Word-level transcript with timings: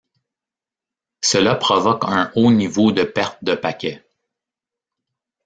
Cela 1.21 1.53
provoque 1.53 2.05
un 2.05 2.31
haut 2.35 2.51
niveau 2.51 2.91
de 2.91 3.03
perte 3.03 3.37
de 3.43 3.53
paquets. 3.53 4.03